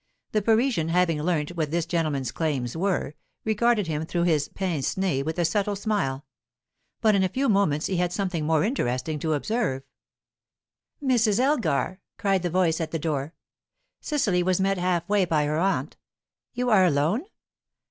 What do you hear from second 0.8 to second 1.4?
having